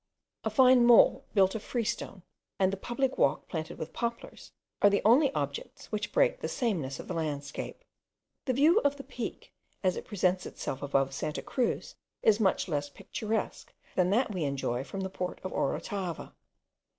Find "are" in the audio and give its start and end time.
4.81-4.89